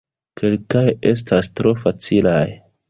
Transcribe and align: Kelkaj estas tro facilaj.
Kelkaj 0.41 0.85
estas 1.11 1.53
tro 1.61 1.77
facilaj. 1.87 2.45